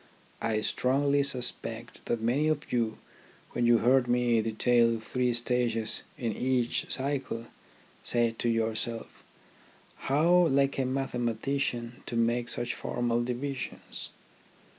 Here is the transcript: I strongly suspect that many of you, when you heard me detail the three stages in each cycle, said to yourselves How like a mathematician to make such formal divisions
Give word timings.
I 0.41 0.61
strongly 0.61 1.21
suspect 1.21 2.05
that 2.05 2.19
many 2.21 2.47
of 2.47 2.73
you, 2.73 2.97
when 3.51 3.67
you 3.67 3.77
heard 3.77 4.07
me 4.07 4.41
detail 4.41 4.93
the 4.93 4.99
three 4.99 5.31
stages 5.31 6.01
in 6.17 6.33
each 6.33 6.89
cycle, 6.91 7.45
said 8.01 8.39
to 8.39 8.49
yourselves 8.49 9.21
How 10.09 10.47
like 10.47 10.79
a 10.79 10.85
mathematician 10.85 12.01
to 12.07 12.15
make 12.15 12.49
such 12.49 12.73
formal 12.73 13.23
divisions 13.23 14.09